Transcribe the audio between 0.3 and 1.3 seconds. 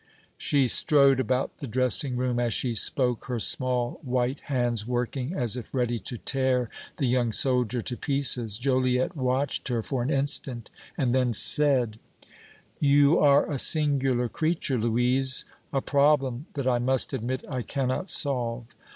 She strode